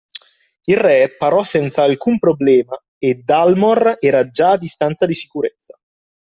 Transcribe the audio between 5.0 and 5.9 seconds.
di sicurezza.